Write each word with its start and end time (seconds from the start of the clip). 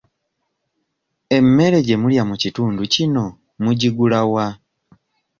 Emmere 1.37 1.79
gye 1.87 1.95
mulya 2.01 2.23
mu 2.29 2.35
kitundu 2.43 2.81
kino 2.93 3.23
mugigula 3.63 4.21
wa? 4.33 4.47